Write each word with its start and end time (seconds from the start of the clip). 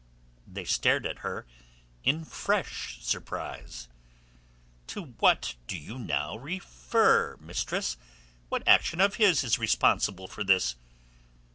They 0.47 0.65
stared 0.65 1.05
at 1.05 1.19
her 1.19 1.45
in 2.03 2.25
fresh 2.25 3.03
surprise. 3.03 3.87
"To 4.87 5.13
what 5.19 5.53
do 5.67 5.77
you 5.77 5.95
refer 6.39 7.37
now, 7.39 7.45
mistress? 7.45 7.97
What 8.49 8.67
action 8.67 8.99
of 8.99 9.17
his 9.17 9.43
is 9.43 9.59
responsible 9.59 10.27
for 10.27 10.43
this?" 10.43 10.73